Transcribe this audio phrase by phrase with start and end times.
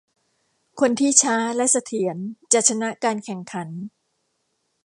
[0.79, 2.17] คนที่ช้าและเสถียร
[2.53, 3.69] จะชนะการแข่งขัน